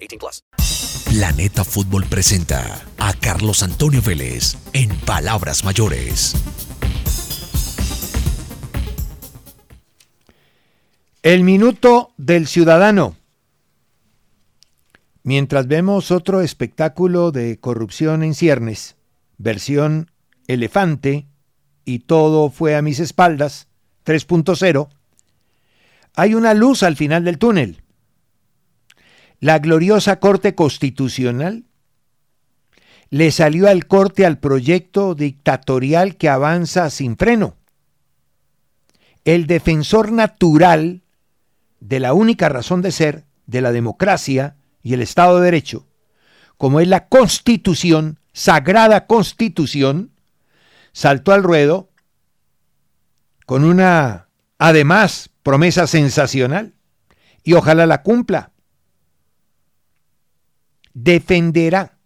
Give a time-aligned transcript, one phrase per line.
[0.00, 0.42] 18 plus.
[1.10, 6.34] Planeta Fútbol presenta a Carlos Antonio Vélez en Palabras Mayores.
[11.22, 13.16] El minuto del ciudadano.
[15.22, 18.96] Mientras vemos otro espectáculo de corrupción en ciernes,
[19.36, 20.10] versión
[20.46, 21.26] elefante,
[21.84, 23.68] y todo fue a mis espaldas,
[24.06, 24.88] 3.0,
[26.14, 27.82] hay una luz al final del túnel.
[29.40, 31.64] La gloriosa Corte Constitucional
[33.08, 37.56] le salió al corte al proyecto dictatorial que avanza sin freno.
[39.24, 41.02] El defensor natural
[41.80, 45.86] de la única razón de ser de la democracia y el Estado de Derecho,
[46.56, 50.12] como es la Constitución, sagrada Constitución,
[50.92, 51.88] saltó al ruedo
[53.46, 56.74] con una, además, promesa sensacional,
[57.42, 58.49] y ojalá la cumpla.
[60.94, 61.98] Defenderá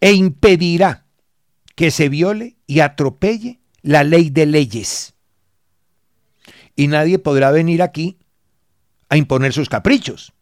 [0.00, 1.06] e impedirá
[1.74, 5.14] que se viole y atropelle la ley de leyes.
[6.74, 8.18] Y nadie podrá venir aquí
[9.08, 10.32] a imponer sus caprichos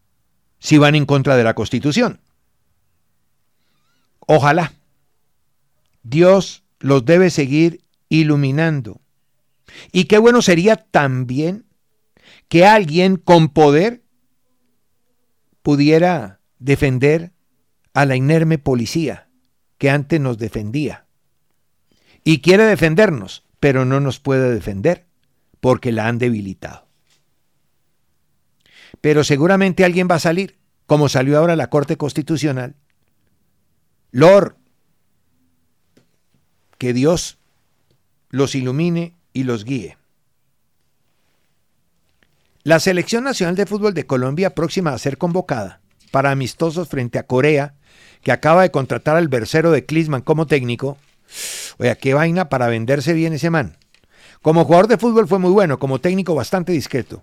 [0.58, 2.20] si van en contra de la Constitución.
[4.20, 4.72] Ojalá.
[6.02, 9.00] Dios los debe seguir iluminando.
[9.92, 11.66] Y qué bueno sería también
[12.48, 14.04] que alguien con poder
[15.62, 17.33] pudiera defender
[17.94, 19.28] a la inerme policía
[19.78, 21.06] que antes nos defendía.
[22.24, 25.06] Y quiere defendernos, pero no nos puede defender
[25.60, 26.86] porque la han debilitado.
[29.00, 32.74] Pero seguramente alguien va a salir, como salió ahora la Corte Constitucional.
[34.10, 34.56] Lord,
[36.78, 37.38] que Dios
[38.30, 39.96] los ilumine y los guíe.
[42.62, 45.80] La Selección Nacional de Fútbol de Colombia próxima a ser convocada
[46.10, 47.74] para amistosos frente a Corea,
[48.24, 50.96] que acaba de contratar al versero de Klisman como técnico.
[51.78, 53.76] Oiga, qué vaina para venderse bien ese man.
[54.42, 57.22] Como jugador de fútbol fue muy bueno, como técnico bastante discreto.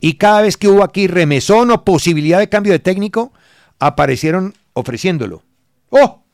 [0.00, 3.32] Y cada vez que hubo aquí remesón o posibilidad de cambio de técnico,
[3.78, 5.42] aparecieron ofreciéndolo.
[5.88, 6.24] ¡Oh!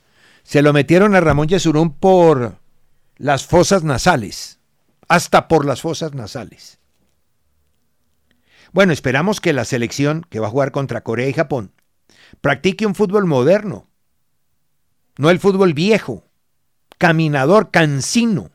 [0.43, 2.57] Se lo metieron a Ramón Yesurún por
[3.17, 4.59] las fosas nasales.
[5.09, 6.79] Hasta por las fosas nasales.
[8.73, 11.73] Bueno, esperamos que la selección que va a jugar contra Corea y Japón
[12.41, 13.89] practique un fútbol moderno,
[15.19, 16.25] no el fútbol viejo,
[16.99, 18.51] caminador, cansino,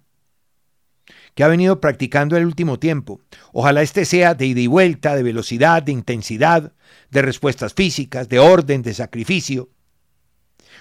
[1.36, 3.22] que ha venido practicando el último tiempo.
[3.54, 6.74] Ojalá este sea de ida y vuelta, de velocidad, de intensidad,
[7.10, 9.70] de respuestas físicas, de orden, de sacrificio,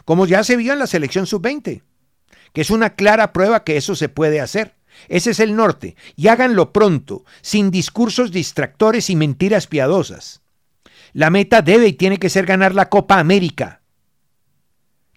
[0.05, 1.83] como ya se vio en la selección sub-20,
[2.53, 4.75] que es una clara prueba que eso se puede hacer.
[5.09, 10.43] Ese es el norte, y háganlo pronto, sin discursos distractores y mentiras piadosas.
[11.13, 13.80] La meta debe y tiene que ser ganar la Copa América.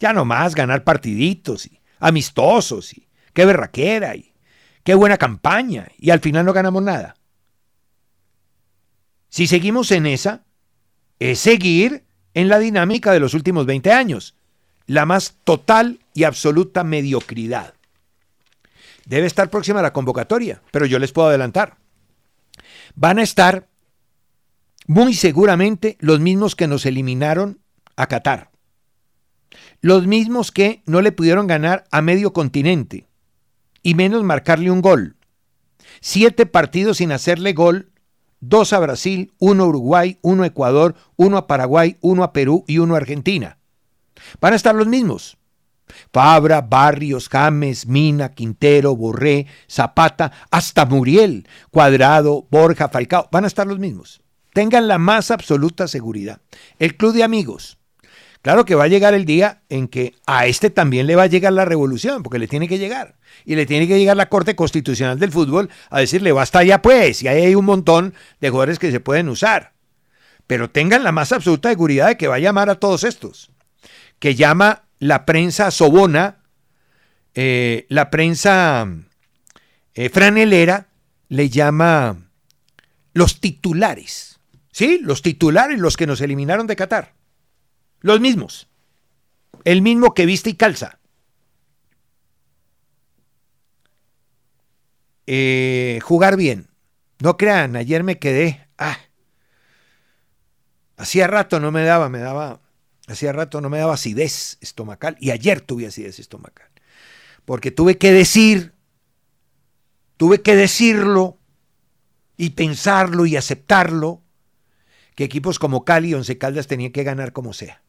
[0.04, 4.34] Ya no más ganar partiditos y amistosos y qué berraquera y
[4.84, 7.16] qué buena campaña y al final no ganamos nada.
[9.30, 10.44] Si seguimos en esa,
[11.20, 12.04] es seguir
[12.34, 14.36] en la dinámica de los últimos 20 años,
[14.88, 17.74] la más total y absoluta mediocridad.
[19.06, 21.78] Debe estar próxima a la convocatoria, pero yo les puedo adelantar.
[22.96, 23.70] Van a estar
[24.86, 27.62] muy seguramente los mismos que nos eliminaron
[27.96, 28.53] a Qatar.
[29.84, 33.10] Los mismos que no le pudieron ganar a medio continente
[33.82, 35.18] y menos marcarle un gol.
[36.00, 37.92] Siete partidos sin hacerle gol,
[38.40, 42.64] dos a Brasil, uno a Uruguay, uno a Ecuador, uno a Paraguay, uno a Perú
[42.66, 43.58] y uno a Argentina.
[44.40, 45.38] Van a estar los mismos.
[46.14, 53.68] Fabra, Barrios, James, Mina, Quintero, Borré, Zapata, hasta Muriel, Cuadrado, Borja, Falcao, van a estar
[53.68, 54.22] los mismos.
[54.54, 56.40] Tengan la más absoluta seguridad.
[56.80, 57.80] El club de amigos,
[58.44, 61.28] Claro que va a llegar el día en que a este también le va a
[61.28, 63.16] llegar la revolución, porque le tiene que llegar.
[63.46, 67.24] Y le tiene que llegar la Corte Constitucional del Fútbol a decirle, basta ya pues,
[67.24, 69.72] y ahí hay un montón de jugadores que se pueden usar.
[70.46, 73.50] Pero tengan la más absoluta seguridad de que va a llamar a todos estos,
[74.20, 76.40] que llama la prensa sobona,
[77.36, 78.90] eh, la prensa
[79.94, 80.88] eh, franelera,
[81.30, 82.18] le llama
[83.14, 84.42] los titulares.
[84.74, 85.00] ¿Sí?
[85.02, 87.14] Los titulares, los que nos eliminaron de Qatar.
[88.04, 88.68] Los mismos.
[89.64, 91.00] El mismo que viste y calza.
[95.26, 96.68] Eh, jugar bien.
[97.20, 98.68] No crean, ayer me quedé.
[98.78, 98.98] Ah,
[100.98, 102.60] hacía rato no me daba, me daba.
[103.08, 105.16] Hacía rato no me daba acidez estomacal.
[105.20, 106.68] Y ayer tuve acidez estomacal.
[107.46, 108.74] Porque tuve que decir,
[110.18, 111.38] tuve que decirlo
[112.36, 114.22] y pensarlo y aceptarlo
[115.16, 117.82] que equipos como Cali y Once Caldas tenían que ganar como sea.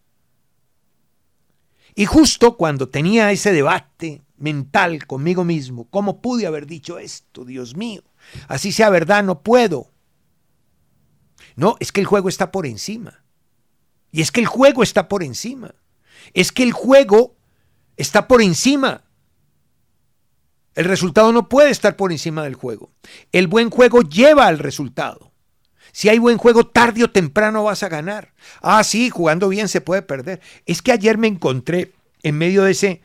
[1.95, 7.77] Y justo cuando tenía ese debate mental conmigo mismo, ¿cómo pude haber dicho esto, Dios
[7.77, 8.03] mío?
[8.49, 9.93] Así sea verdad, no puedo.
[11.57, 13.25] No, es que el juego está por encima.
[14.11, 15.75] Y es que el juego está por encima.
[16.33, 17.37] Es que el juego
[17.97, 19.05] está por encima.
[20.75, 22.91] El resultado no puede estar por encima del juego.
[23.31, 25.34] El buen juego lleva al resultado.
[25.95, 28.35] Si hay buen juego, tarde o temprano vas a ganar.
[28.61, 30.41] Ah, sí, jugando bien se puede perder.
[30.67, 31.93] Es que ayer me encontré
[32.25, 33.01] en medio de ese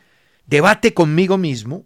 [0.48, 1.86] debate conmigo mismo.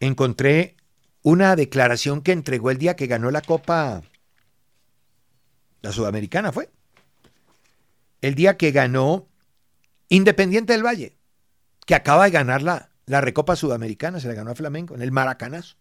[0.00, 0.74] Encontré
[1.22, 4.02] una declaración que entregó el día que ganó la Copa,
[5.80, 6.70] la Sudamericana fue.
[8.20, 9.28] El día que ganó
[10.08, 11.16] Independiente del Valle,
[11.86, 15.12] que acaba de ganar la, la Recopa Sudamericana, se la ganó a Flamengo en el
[15.12, 15.76] Maracanazo.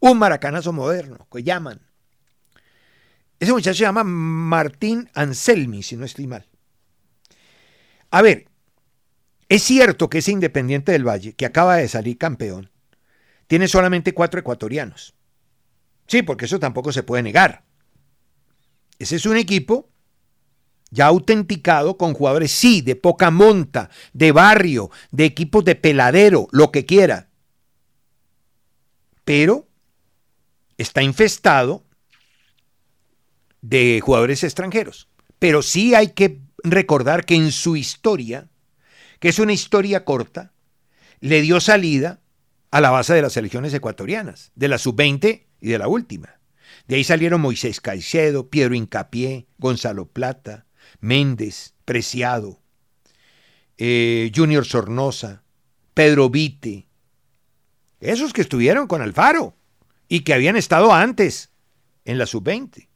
[0.00, 1.80] Un maracanazo moderno, que llaman.
[3.38, 6.46] Ese muchacho se llama Martín Anselmi, si no estoy mal.
[8.10, 8.48] A ver,
[9.48, 12.70] es cierto que ese Independiente del Valle, que acaba de salir campeón,
[13.46, 15.14] tiene solamente cuatro ecuatorianos.
[16.06, 17.64] Sí, porque eso tampoco se puede negar.
[18.98, 19.90] Ese es un equipo
[20.90, 26.70] ya autenticado con jugadores, sí, de poca monta, de barrio, de equipos de peladero, lo
[26.70, 27.28] que quiera.
[29.24, 29.65] Pero
[30.78, 31.84] está infestado
[33.62, 35.08] de jugadores extranjeros.
[35.38, 38.48] Pero sí hay que recordar que en su historia,
[39.20, 40.52] que es una historia corta,
[41.20, 42.20] le dio salida
[42.70, 46.40] a la base de las selecciones ecuatorianas, de la sub-20 y de la última.
[46.86, 50.66] De ahí salieron Moisés Caicedo, Piero Incapié, Gonzalo Plata,
[51.00, 52.60] Méndez, Preciado,
[53.78, 55.42] eh, Junior Sornosa,
[55.94, 56.88] Pedro Vite,
[58.00, 59.56] esos que estuvieron con Alfaro
[60.08, 61.50] y que habían estado antes
[62.04, 62.88] en la sub-20.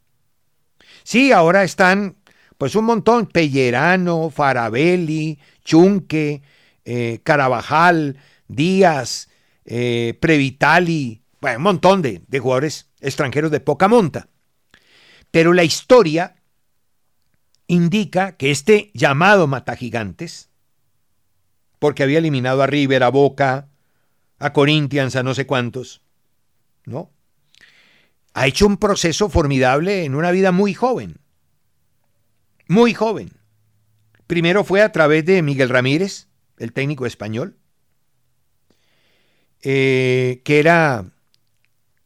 [1.03, 2.17] Sí, ahora están
[2.57, 6.43] pues un montón, Pellerano, Farabelli, Chunque,
[6.85, 8.17] eh, Carabajal,
[8.47, 9.29] Díaz,
[9.65, 14.27] eh, Previtali, bueno, un montón de, de jugadores extranjeros de poca monta.
[15.31, 16.35] Pero la historia
[17.65, 20.49] indica que este llamado Mata Gigantes,
[21.79, 23.69] porque había eliminado a River, a Boca,
[24.37, 26.01] a Corinthians, a no sé cuántos,
[26.85, 27.11] ¿no?
[28.33, 31.21] Ha hecho un proceso formidable en una vida muy joven
[32.71, 33.31] muy joven.
[34.27, 37.57] Primero fue a través de Miguel Ramírez, el técnico español,
[39.61, 41.05] eh, que era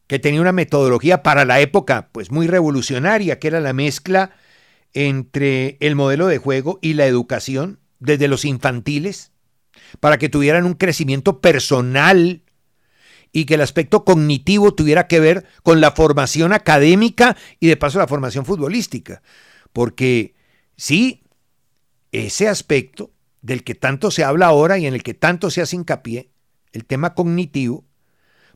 [0.08, 4.32] que tenía una metodología para la época pues muy revolucionaria, que era la mezcla
[4.92, 9.30] entre el modelo de juego y la educación desde los infantiles,
[10.00, 12.42] para que tuvieran un crecimiento personal
[13.36, 17.98] y que el aspecto cognitivo tuviera que ver con la formación académica y de paso
[17.98, 19.22] la formación futbolística,
[19.72, 20.36] porque
[20.76, 21.24] Sí,
[22.12, 25.76] ese aspecto del que tanto se habla ahora y en el que tanto se hace
[25.76, 26.30] hincapié,
[26.72, 27.84] el tema cognitivo,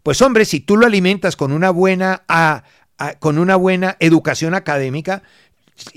[0.02, 2.24] pues hombre, si tú lo alimentas con una buena,
[3.18, 5.22] con una buena educación académica,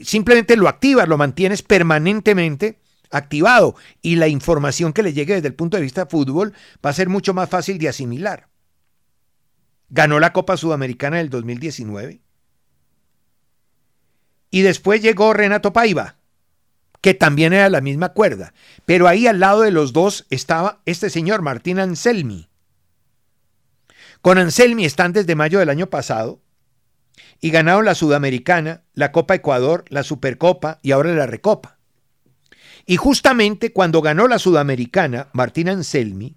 [0.02, 2.80] simplemente lo activas, lo mantienes permanentemente
[3.12, 6.54] activado y la información que le llegue desde el punto de vista fútbol
[6.86, 8.48] va a ser mucho más fácil de asimilar.
[9.94, 12.20] Ganó la Copa Sudamericana del 2019
[14.50, 16.16] y después llegó Renato Paiva,
[17.00, 18.56] que también era la misma cuerda.
[18.88, 22.50] Pero ahí al lado de los dos estaba este señor, Martín Anselmi.
[24.22, 26.42] Con Anselmi están desde mayo del año pasado
[27.40, 31.78] y ganaron la Sudamericana, la Copa Ecuador, la Supercopa y ahora la Recopa.
[32.88, 36.36] Y justamente cuando ganó la Sudamericana, Martín Anselmi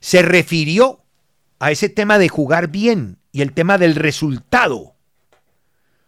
[0.00, 1.05] se refirió
[1.58, 4.96] a ese tema de jugar bien y el tema del resultado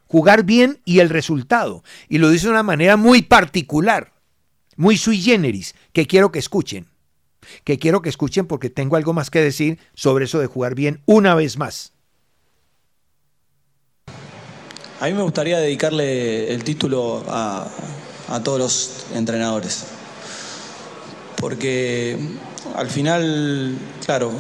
[0.08, 1.84] jugar bien y el resultado.
[2.08, 4.12] Y lo dice de una manera muy particular,
[4.76, 6.88] muy sui generis, que quiero que escuchen.
[7.64, 11.02] Que quiero que escuchen porque tengo algo más que decir sobre eso de jugar bien
[11.06, 11.92] una vez más.
[15.00, 17.68] A mí me gustaría dedicarle el título a,
[18.28, 19.86] a todos los entrenadores.
[21.36, 22.18] Porque
[22.74, 24.32] al final, claro,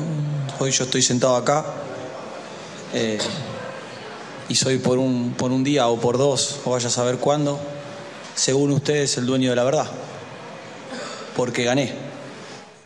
[0.60, 1.64] hoy yo estoy sentado acá
[2.92, 3.18] eh,
[4.48, 7.60] y soy por un, por un día o por dos, o vaya a saber cuándo,
[8.34, 9.86] según ustedes, el dueño de la verdad.
[11.36, 11.92] Porque gané.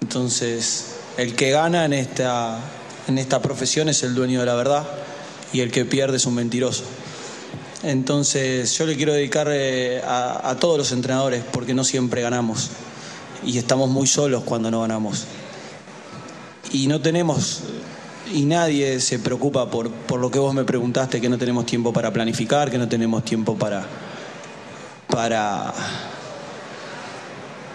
[0.00, 2.59] Entonces, el que gana en esta,
[3.09, 4.87] en esta profesión es el dueño de la verdad
[5.52, 6.85] y el que pierde es un mentiroso.
[7.83, 12.71] Entonces yo le quiero dedicar eh, a, a, todos los entrenadores porque no siempre ganamos
[13.45, 15.26] y estamos muy solos cuando no ganamos.
[16.73, 17.61] Y no tenemos,
[18.33, 21.93] y nadie se preocupa por, por lo que vos me preguntaste, que no tenemos tiempo
[21.93, 23.85] para planificar, que no tenemos tiempo para,
[25.07, 25.75] para,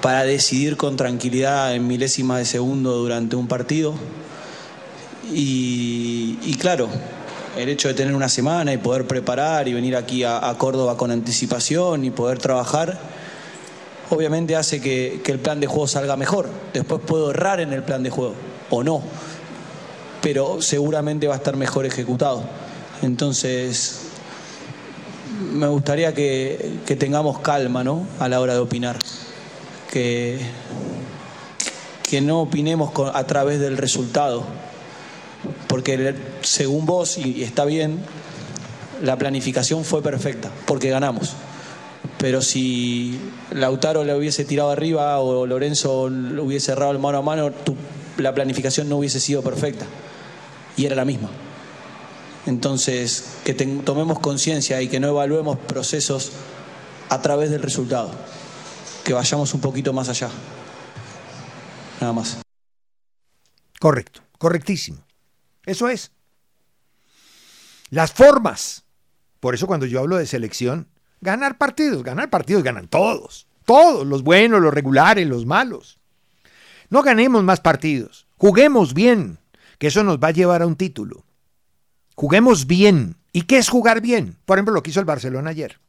[0.01, 3.93] para decidir con tranquilidad en milésimas de segundo durante un partido.
[5.31, 6.89] Y, claro,
[7.55, 10.97] el hecho de tener una semana y poder preparar y venir aquí a, a Córdoba
[10.97, 12.97] con anticipación y poder trabajar,
[14.09, 16.49] obviamente hace que, que, el plan de juego salga mejor.
[16.73, 18.33] Después puedo errar en el plan de juego
[18.69, 19.01] o no,
[20.21, 22.43] pero seguramente va a estar mejor ejecutado.
[23.01, 24.01] Entonces,
[25.53, 28.07] me gustaría que, tengamos calma ¿no?
[28.19, 28.97] a la hora de opinar,
[29.91, 30.39] que,
[32.03, 34.45] que no opinemos a través del resultado
[35.67, 37.99] porque según vos, y está bien,
[39.01, 41.33] la planificación fue perfecta, porque ganamos.
[42.17, 43.19] Pero si
[43.51, 47.75] Lautaro le hubiese tirado arriba o Lorenzo le hubiese cerrado el mano a mano, tu,
[48.17, 49.85] la planificación no hubiese sido perfecta.
[50.75, 51.29] Y era la misma.
[52.45, 56.31] Entonces, que tomemos conciencia y que no evaluemos procesos
[57.09, 58.11] a través del resultado.
[59.03, 60.29] Que vayamos un poquito más allá.
[61.99, 62.37] Nada más.
[63.79, 64.99] Correcto, correctísimo.
[65.65, 66.11] Eso es.
[67.89, 68.83] Las formas.
[69.39, 70.87] Por eso cuando yo hablo de selección,
[71.21, 73.47] ganar partidos, ganar partidos ganan todos.
[73.65, 75.96] Todos, los buenos, los regulares, los malos.
[76.89, 78.27] No ganemos más partidos.
[78.37, 79.39] Juguemos bien,
[79.77, 81.25] que eso nos va a llevar a un título.
[82.15, 83.15] Juguemos bien.
[83.33, 84.37] ¿Y qué es jugar bien?
[84.45, 85.79] Por ejemplo, lo que hizo el Barcelona ayer.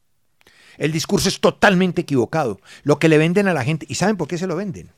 [0.77, 2.59] El discurso es totalmente equivocado.
[2.83, 3.85] Lo que le venden a la gente.
[3.89, 4.91] ¿Y saben por qué se lo venden?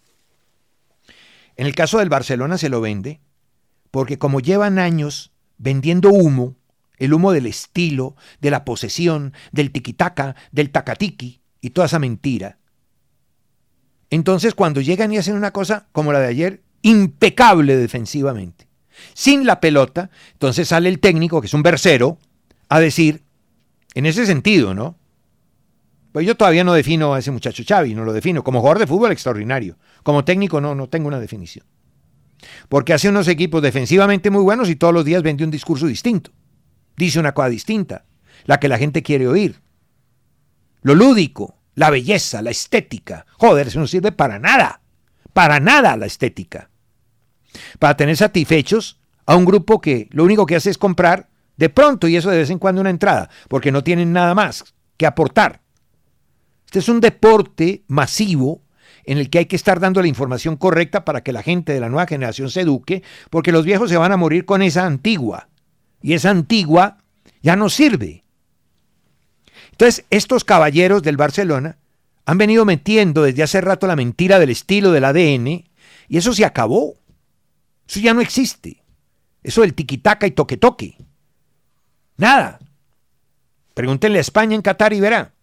[1.55, 3.20] En el caso del Barcelona se lo vende
[3.91, 6.55] porque como llevan años vendiendo humo,
[6.98, 12.58] el humo del estilo, de la posesión, del tiquitaca, del tacatiqui y toda esa mentira.
[14.12, 18.68] Entonces cuando llegan y hacen una cosa como la de ayer, impecable defensivamente,
[19.13, 22.20] sin la pelota, entonces sale el técnico, que es un versero,
[22.70, 23.24] a decir,
[23.96, 24.98] en ese sentido, ¿no?
[26.12, 28.44] Pues yo todavía no defino a ese muchacho Xavi, no lo defino.
[28.44, 29.77] Como jugador de fútbol extraordinario.
[30.03, 31.65] Como técnico no, no tengo una definición.
[32.68, 36.32] Porque hace unos equipos defensivamente muy buenos y todos los días vende un discurso distinto.
[36.98, 38.06] Dice una cosa distinta,
[38.46, 39.62] la que la gente quiere oír.
[40.82, 43.25] Lo lúdico, la belleza, la estética.
[43.38, 44.82] Joder, eso no sirve para nada.
[45.34, 46.70] Para nada la estética.
[47.80, 52.08] Para tener satisfechos a un grupo que lo único que hace es comprar de pronto
[52.08, 55.62] y eso de vez en cuando una entrada, porque no tienen nada más que aportar.
[56.66, 58.63] Este es un deporte masivo
[59.04, 61.80] en el que hay que estar dando la información correcta para que la gente de
[61.80, 65.50] la nueva generación se eduque, porque los viejos se van a morir con esa antigua.
[66.01, 66.98] Y esa antigua
[67.42, 68.24] ya no sirve.
[69.82, 71.80] Entonces, estos caballeros del Barcelona
[72.28, 75.48] han venido metiendo desde hace rato la mentira del estilo del ADN
[76.08, 76.98] y eso se acabó.
[77.90, 78.84] Eso ya no existe.
[79.42, 80.98] Eso del tiquitaca y toque-toque.
[82.18, 82.60] Nada.
[83.74, 85.34] Pregúntenle a España en Qatar y verá.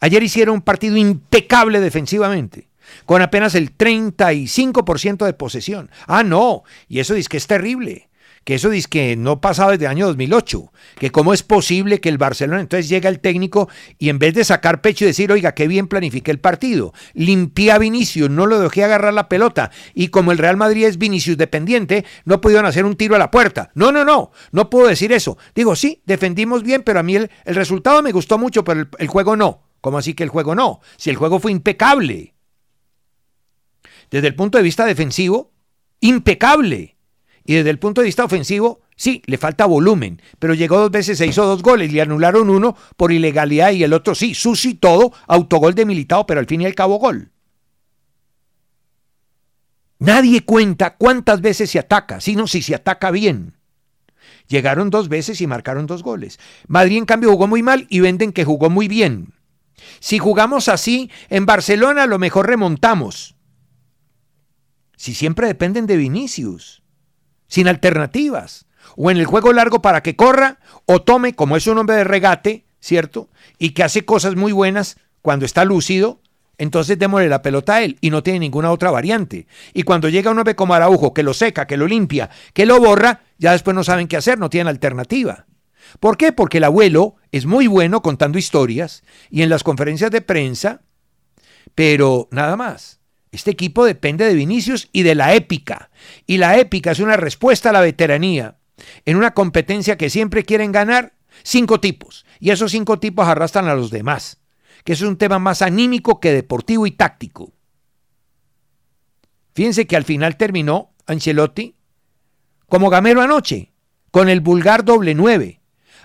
[0.00, 2.70] Ayer hicieron un partido impecable defensivamente,
[3.04, 5.90] con apenas el 35% de posesión.
[6.06, 8.08] Ah, no, y eso dice que es terrible,
[8.46, 12.08] que eso dice que no pasaba desde el año 2008, que cómo es posible que
[12.08, 15.52] el Barcelona entonces llega el técnico y en vez de sacar pecho y decir, oiga,
[15.52, 20.08] qué bien planifiqué el partido, limpié a Vinicius, no lo dejé agarrar la pelota, y
[20.08, 23.72] como el Real Madrid es Vinicius dependiente, no pudieron hacer un tiro a la puerta.
[23.74, 25.36] No, no, no, no puedo decir eso.
[25.52, 29.08] Digo, sí, defendimos bien, pero a mí el, resultado me gustó mucho, pero el, el
[29.08, 29.64] juego no.
[29.80, 30.78] ¿Cómo así que el juego no?
[30.98, 32.36] Si el juego fue impecable.
[34.08, 35.50] Desde el punto de vista defensivo,
[35.98, 36.95] impecable.
[37.46, 40.20] Y desde el punto de vista ofensivo, sí, le falta volumen.
[40.40, 43.92] Pero llegó dos veces, se hizo dos goles, le anularon uno por ilegalidad y el
[43.92, 47.30] otro sí, sushi todo, autogol de militado, pero al fin y al cabo gol.
[49.98, 53.54] Nadie cuenta cuántas veces se ataca, sino si se ataca bien.
[54.48, 56.38] Llegaron dos veces y marcaron dos goles.
[56.66, 59.34] Madrid, en cambio, jugó muy mal y venden que jugó muy bien.
[60.00, 63.36] Si jugamos así, en Barcelona a lo mejor remontamos.
[64.96, 66.82] Si siempre dependen de Vinicius,
[67.48, 71.78] sin alternativas, o en el juego largo para que corra, o tome, como es un
[71.78, 73.28] hombre de regate, ¿cierto?
[73.58, 76.20] Y que hace cosas muy buenas cuando está lúcido,
[76.58, 79.46] entonces démosle la pelota a él y no tiene ninguna otra variante.
[79.74, 82.80] Y cuando llega un hombre como Araujo, que lo seca, que lo limpia, que lo
[82.80, 85.46] borra, ya después no saben qué hacer, no tienen alternativa.
[86.00, 86.32] ¿Por qué?
[86.32, 90.82] Porque el abuelo es muy bueno contando historias y en las conferencias de prensa,
[91.74, 93.00] pero nada más.
[93.32, 95.90] Este equipo depende de Vinicius y de la épica.
[96.26, 98.56] Y la épica es una respuesta a la veteranía.
[99.04, 102.24] En una competencia que siempre quieren ganar, cinco tipos.
[102.40, 104.38] Y esos cinco tipos arrastran a los demás.
[104.84, 107.52] Que es un tema más anímico que deportivo y táctico.
[109.54, 111.76] Fíjense que al final terminó Ancelotti
[112.68, 113.72] como gamero anoche,
[114.10, 115.60] con el vulgar doble nueve,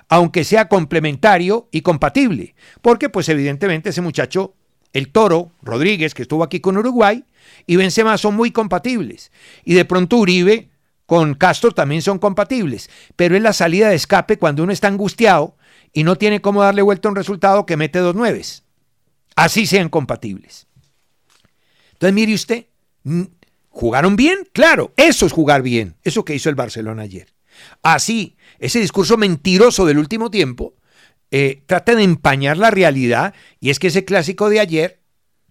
[0.10, 2.56] aunque sea complementario y compatible.
[2.82, 4.56] Porque pues evidentemente ese muchacho
[4.94, 7.24] el Toro, Rodríguez, que estuvo aquí con Uruguay,
[7.66, 9.32] y Benzema son muy compatibles.
[9.64, 10.70] Y de pronto Uribe
[11.06, 12.90] con Castro también son compatibles.
[13.16, 15.58] Pero es la salida de escape cuando uno está angustiado
[15.94, 18.64] y no tiene cómo darle vuelta a un resultado que mete dos nueves.
[19.36, 20.68] Así sean compatibles.
[21.94, 22.66] Entonces, mire usted,
[23.70, 24.48] ¿jugaron bien?
[24.54, 25.96] Claro, eso es jugar bien.
[26.04, 27.28] Eso que hizo el Barcelona ayer.
[27.82, 30.76] Así, ese discurso mentiroso del último tiempo
[31.32, 35.00] eh, trata de empañar la realidad y es que ese clásico de ayer,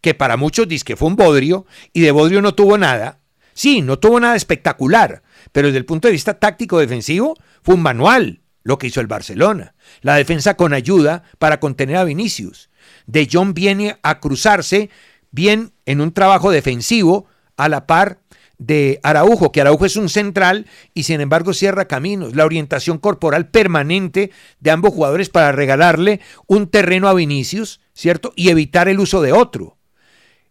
[0.00, 3.20] que para muchos dice que fue un bodrio y de bodrio no tuvo nada,
[3.54, 5.22] sí, no tuvo nada espectacular,
[5.52, 9.06] pero desde el punto de vista táctico defensivo fue un manual lo que hizo el
[9.06, 9.74] Barcelona.
[10.02, 12.70] La defensa con ayuda para contener a Vinicius.
[13.06, 14.90] De Jong viene a cruzarse
[15.30, 18.20] bien en un trabajo defensivo a la par
[18.60, 22.36] de Araujo, que Araujo es un central y sin embargo cierra caminos.
[22.36, 28.34] La orientación corporal permanente de ambos jugadores para regalarle un terreno a Vinicius, ¿cierto?
[28.36, 29.78] Y evitar el uso de otro.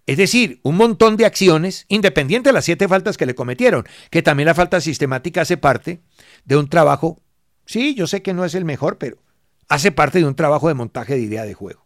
[0.08, 4.24] Es decir, un montón de acciones, independiente de las siete faltas que le cometieron, que
[4.24, 6.02] también la falta sistemática hace parte
[6.46, 7.22] de un trabajo,
[7.68, 9.20] sí, yo sé que no es el mejor, pero
[9.68, 11.86] hace parte de un trabajo de montaje de idea de juego.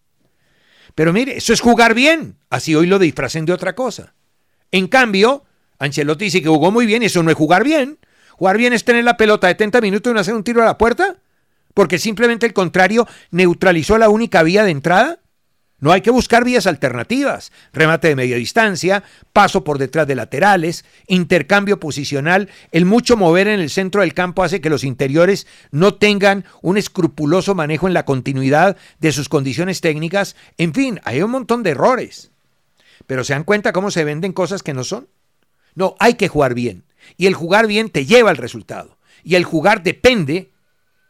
[0.96, 4.16] Pero mire, eso es jugar bien, así hoy lo disfracen de otra cosa.
[4.72, 5.44] En cambio,
[5.80, 7.98] Ancelotti dice que jugó muy bien eso no es jugar bien.
[8.38, 10.66] Jugar bien es tener la pelota de 30 minutos y no hacer un tiro a
[10.66, 11.18] la puerta.
[11.74, 15.20] Porque simplemente el contrario neutralizó la única vía de entrada.
[15.80, 17.52] No hay que buscar vías alternativas.
[17.74, 22.50] Remate de media distancia, paso por detrás de laterales, intercambio posicional.
[22.72, 26.78] El mucho mover en el centro del campo hace que los interiores no tengan un
[26.78, 30.38] escrupuloso manejo en la continuidad de sus condiciones técnicas.
[30.58, 32.32] En fin, hay un montón de errores.
[33.06, 35.10] Pero se dan cuenta cómo se venden cosas que no son.
[35.76, 36.84] No, hay que jugar bien.
[37.18, 38.98] Y el jugar bien te lleva al resultado.
[39.24, 40.52] Y el jugar depende,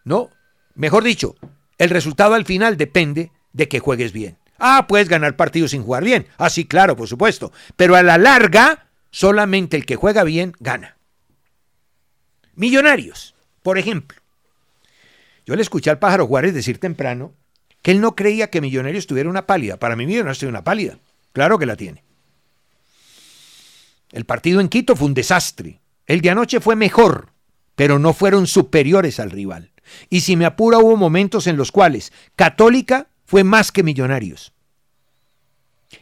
[0.03, 0.29] ¿no?
[0.75, 1.35] Mejor dicho,
[1.77, 4.37] el resultado al final depende de que juegues bien.
[4.59, 6.27] Ah, puedes ganar partidos sin jugar bien.
[6.37, 7.51] Ah, sí, claro, por supuesto.
[7.75, 10.97] Pero a la larga, solamente el que juega bien gana.
[12.55, 14.21] Millonarios, por ejemplo.
[15.45, 17.33] Yo le escuché al pájaro Juárez decir temprano
[17.81, 19.77] que él no creía que Millonarios tuviera una pálida.
[19.77, 20.97] Para mí Millonarios tiene una pálida.
[21.33, 22.03] Claro que la tiene.
[24.13, 25.81] El partido en Quito fue un desastre.
[26.05, 27.33] El de anoche fue mejor,
[27.75, 29.71] pero no fueron superiores al rival.
[30.07, 34.53] Y si me apura, hubo momentos en los cuales Católica fue más que Millonarios.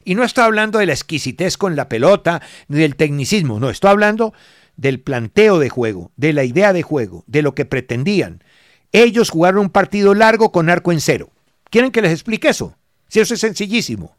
[0.04, 3.92] Y no estoy hablando de la exquisitez con la pelota, ni del tecnicismo, no, estoy
[3.92, 4.34] hablando
[4.76, 8.44] del planteo de juego, de la idea de juego, de lo que pretendían.
[8.92, 11.32] Ellos jugaron un partido largo con arco en cero.
[11.70, 12.76] ¿Quieren que les explique eso?
[13.08, 14.16] Si eso es sencillísimo.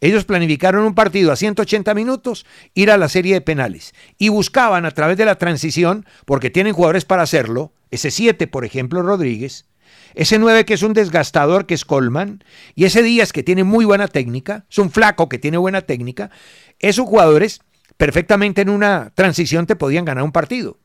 [0.00, 4.84] Ellos planificaron un partido a 180 minutos, ir a la serie de penales y buscaban
[4.84, 9.66] a través de la transición, porque tienen jugadores para hacerlo, ese 7, por ejemplo, Rodríguez,
[10.14, 12.42] ese 9 que es un desgastador que es Colman,
[12.74, 16.30] y ese Díaz que tiene muy buena técnica, es un flaco que tiene buena técnica,
[16.78, 17.60] esos jugadores
[17.96, 20.78] perfectamente en una transición te podían ganar un partido.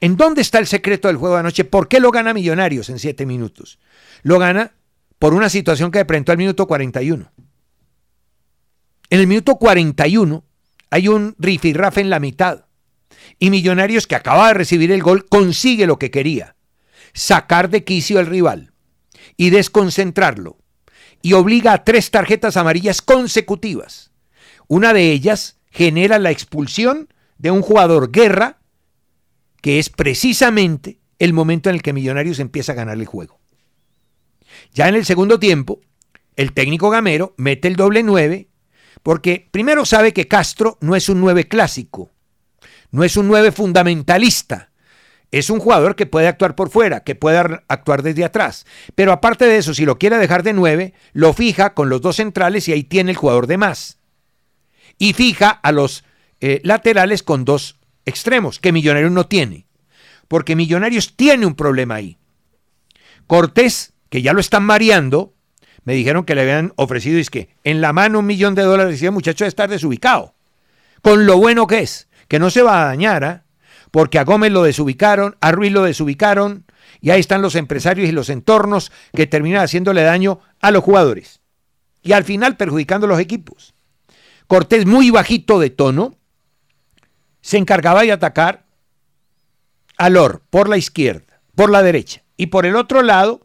[0.00, 1.64] ¿En dónde está el secreto del juego de anoche?
[1.64, 3.78] ¿Por qué lo gana Millonarios en 7 minutos?
[4.22, 4.72] Lo gana
[5.18, 7.30] por una situación que presentó al minuto 41.
[9.10, 10.44] En el minuto 41
[10.90, 12.66] hay un rifirrafe en la mitad.
[13.38, 16.56] Y Millonarios, que acaba de recibir el gol, consigue lo que quería:
[17.12, 18.72] sacar de quicio al rival
[19.36, 20.58] y desconcentrarlo.
[21.22, 24.12] Y obliga a tres tarjetas amarillas consecutivas.
[24.68, 28.58] Una de ellas genera la expulsión de un jugador guerra,
[29.60, 33.40] que es precisamente el momento en el que Millonarios empieza a ganar el juego.
[34.74, 35.80] Ya en el segundo tiempo,
[36.36, 38.48] el técnico Gamero mete el doble 9
[39.04, 42.10] porque primero sabe que Castro no es un 9 clásico,
[42.90, 44.72] no es un 9 fundamentalista,
[45.30, 48.66] es un jugador que puede actuar por fuera, que puede actuar desde atrás.
[48.94, 52.16] Pero aparte de eso, si lo quiere dejar de 9, lo fija con los dos
[52.16, 53.98] centrales y ahí tiene el jugador de más.
[54.98, 56.04] Y fija a los
[56.40, 59.66] eh, laterales con dos extremos, que Millonarios no tiene.
[60.28, 62.18] Porque Millonarios tiene un problema ahí.
[63.26, 65.34] Cortés, que ya lo están mareando,
[65.82, 68.92] me dijeron que le habían ofrecido, es que en la mano un millón de dólares,
[68.92, 70.36] decía muchacho, de estar desubicado.
[71.02, 73.44] Con lo bueno que es, que no se va a dañar, ¿ah?
[73.90, 76.64] porque a Gómez lo desubicaron, a Ruiz lo desubicaron,
[77.00, 81.40] y ahí están los empresarios y los entornos que terminan haciéndole daño a los jugadores.
[82.00, 83.74] Y al final perjudicando a los equipos.
[84.46, 86.14] Cortés muy bajito de tono,
[87.40, 88.64] se encargaba de atacar
[89.96, 92.22] a Lor por la izquierda, por la derecha.
[92.36, 93.43] Y por el otro lado,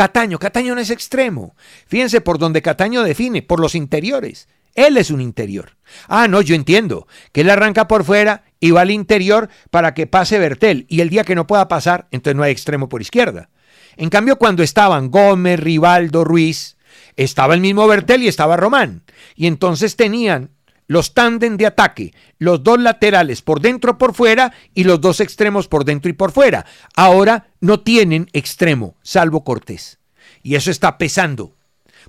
[0.00, 0.38] Cataño.
[0.38, 1.54] Cataño no es extremo.
[1.86, 4.48] Fíjense por donde Cataño define, por los interiores.
[4.74, 5.76] Él es un interior.
[6.08, 10.06] Ah, no, yo entiendo que él arranca por fuera y va al interior para que
[10.06, 10.86] pase Bertel.
[10.88, 13.50] Y el día que no pueda pasar, entonces no hay extremo por izquierda.
[13.98, 16.78] En cambio, cuando estaban Gómez, Rivaldo, Ruiz,
[17.16, 19.02] estaba el mismo Bertel y estaba Román.
[19.34, 20.48] Y entonces tenían
[20.90, 25.68] los tándem de ataque, los dos laterales por dentro por fuera y los dos extremos
[25.68, 26.66] por dentro y por fuera.
[26.96, 30.00] Ahora no tienen extremo, salvo Cortés.
[30.42, 31.54] Y eso está pesando.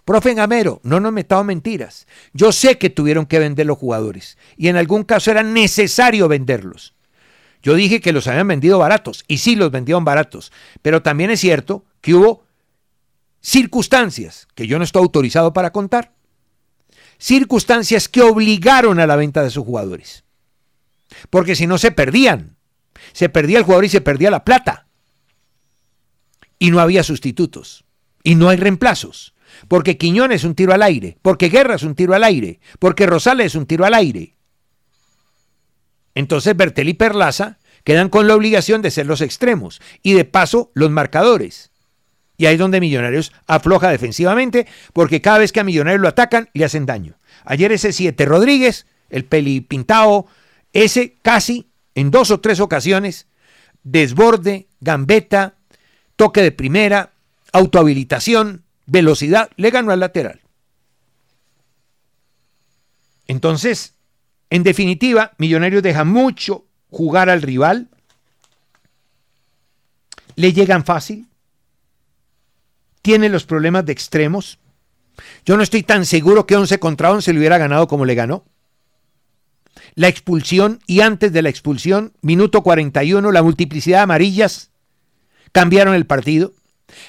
[0.03, 2.07] Profe Gamero, no nos metamos mentiras.
[2.33, 6.95] Yo sé que tuvieron que vender los jugadores y en algún caso era necesario venderlos.
[7.61, 11.39] Yo dije que los habían vendido baratos y sí los vendieron baratos, pero también es
[11.39, 12.45] cierto que hubo
[13.41, 16.13] circunstancias que yo no estoy autorizado para contar
[17.21, 20.23] circunstancias que obligaron a la venta de sus jugadores.
[21.29, 22.57] Porque si no se perdían.
[23.13, 24.87] Se perdía el jugador y se perdía la plata.
[26.57, 27.85] Y no había sustitutos.
[28.23, 29.35] Y no hay reemplazos.
[29.67, 31.17] Porque Quiñones es un tiro al aire.
[31.21, 32.59] Porque Guerra es un tiro al aire.
[32.79, 34.35] Porque Rosales es un tiro al aire.
[36.15, 39.81] Entonces Bertel y Perlaza quedan con la obligación de ser los extremos.
[40.01, 41.70] Y de paso los marcadores.
[42.41, 46.49] Y ahí es donde Millonarios afloja defensivamente, porque cada vez que a Millonarios lo atacan,
[46.53, 47.19] le hacen daño.
[47.45, 50.25] Ayer ese 7 Rodríguez, el peli pintado,
[50.73, 53.27] ese casi en dos o tres ocasiones,
[53.83, 55.53] desborde, gambeta,
[56.15, 57.11] toque de primera,
[57.53, 60.41] autohabilitación, velocidad, le ganó al lateral.
[63.27, 63.93] Entonces,
[64.49, 67.89] en definitiva, Millonarios deja mucho jugar al rival,
[70.35, 71.27] le llegan fácil,
[73.01, 74.59] tiene los problemas de extremos.
[75.45, 78.45] Yo no estoy tan seguro que 11 contra 11 le hubiera ganado como le ganó.
[79.95, 84.71] La expulsión y antes de la expulsión, minuto 41, la multiplicidad de amarillas
[85.51, 86.53] cambiaron el partido.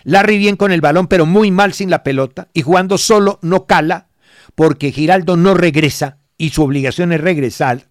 [0.05, 2.48] Larry bien con el balón, pero muy mal sin la pelota.
[2.52, 4.09] Y jugando solo no cala,
[4.55, 7.88] porque Giraldo no regresa y su obligación es regresar.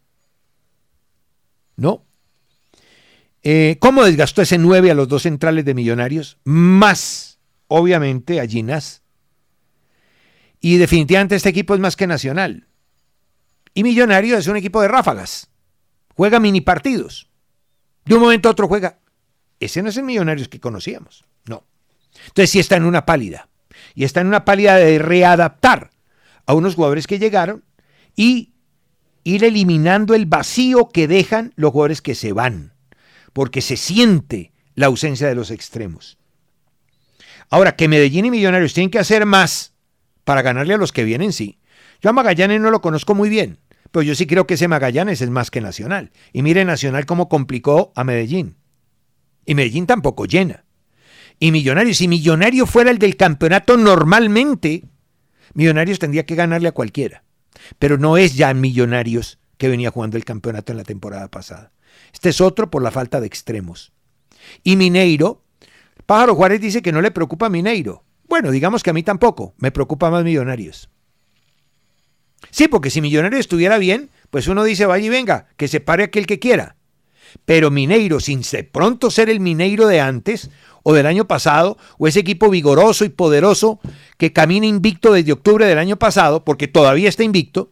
[1.76, 2.06] ¿No?
[3.44, 6.38] Eh, ¿Cómo desgastó ese 9 a los dos centrales de Millonarios?
[6.44, 7.31] Más
[7.74, 9.02] obviamente a.
[10.60, 12.68] Y definitivamente este equipo es más que nacional.
[13.74, 15.50] Y Millonario es un equipo de ráfagas.
[16.16, 17.30] Juega mini partidos.
[18.04, 19.00] De un momento a otro juega.
[19.62, 21.24] Ese no es el Millonarios que conocíamos.
[21.46, 21.64] No.
[22.28, 23.48] Entonces sí está en una pálida.
[23.96, 25.92] Y está en una pálida de readaptar
[26.46, 27.64] a unos jugadores que llegaron
[28.18, 28.52] y
[29.24, 32.74] ir eliminando el vacío que dejan los jugadores que se van.
[33.32, 36.18] Porque se siente la ausencia de los extremos.
[37.52, 39.74] Ahora, que Medellín y Millonarios tienen que hacer más
[40.24, 41.60] para ganarle a los que vienen, sí.
[42.02, 43.60] Yo a Magallanes no lo conozco muy bien,
[43.92, 46.12] pero yo sí creo que ese Magallanes es más que Nacional.
[46.32, 48.56] Y mire Nacional cómo complicó a Medellín.
[49.46, 50.64] Y Medellín tampoco llena.
[51.40, 54.86] Y Millonarios, si Millonario fuera el del campeonato normalmente,
[55.54, 57.26] Millonarios tendría que ganarle a cualquiera.
[57.80, 61.74] Pero no es ya Millonarios que venía jugando el campeonato en la temporada pasada.
[62.14, 63.92] Este es otro por la falta de extremos.
[64.64, 65.44] Y Mineiro,
[66.12, 68.04] Pájaro Juárez dice que no le preocupa Mineiro.
[68.28, 70.90] Bueno, digamos que a mí tampoco, me preocupa más Millonarios.
[72.50, 76.04] Sí, porque si Millonarios estuviera bien, pues uno dice, vaya y venga, que se pare
[76.04, 76.76] aquel que quiera.
[77.46, 80.50] Pero Mineiro, sin de pronto ser el Mineiro de antes
[80.84, 83.80] o del año pasado, o ese equipo vigoroso y poderoso
[84.18, 87.72] que camina invicto desde octubre del año pasado, porque todavía está invicto,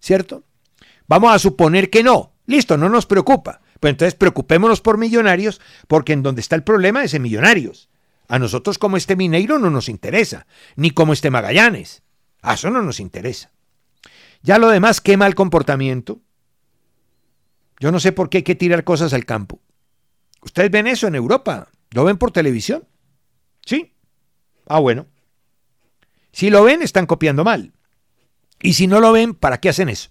[0.00, 0.42] ¿cierto?
[1.06, 2.32] Vamos a suponer que no.
[2.46, 3.60] Listo, no nos preocupa.
[3.80, 7.88] Pues entonces preocupémonos por millonarios, porque en donde está el problema es en millonarios.
[8.28, 12.02] A nosotros como este Mineiro no nos interesa, ni como este Magallanes.
[12.42, 13.52] A eso no nos interesa.
[14.42, 16.20] Ya lo demás, qué mal comportamiento.
[17.78, 19.60] Yo no sé por qué hay que tirar cosas al campo.
[20.42, 21.68] ¿Ustedes ven eso en Europa?
[21.90, 22.86] ¿Lo ven por televisión?
[23.64, 23.94] ¿Sí?
[24.66, 25.06] Ah, bueno.
[26.32, 27.72] Si lo ven, están copiando mal.
[28.60, 30.10] Y si no lo ven, ¿para qué hacen eso?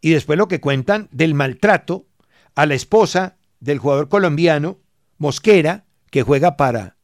[0.00, 2.06] Y después lo que cuentan del maltrato
[2.54, 4.78] a la esposa del jugador colombiano
[5.18, 6.96] Mosquera, que juega para,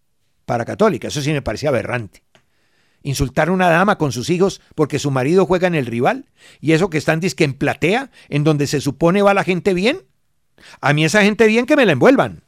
[0.44, 1.09] para Católica.
[1.09, 2.22] Eso sí me parece aberrante.
[3.02, 6.26] Insultar a una dama con sus hijos porque su marido juega en el rival.
[6.61, 10.02] Y eso que están disque en platea, en donde se supone va la gente bien.
[10.81, 12.42] A mí esa gente bien que me la envuelvan.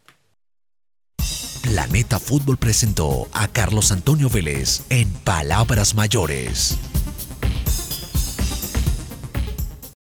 [1.63, 6.79] Planeta Fútbol presentó a Carlos Antonio Vélez en Palabras Mayores.